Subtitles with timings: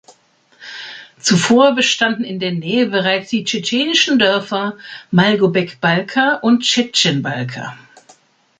[1.19, 4.75] Zuvor bestanden in der Nähe bereits die tschetschenischen Dörfer
[5.11, 7.77] "Malgobek-Balka" und "Tschetschen-Balka".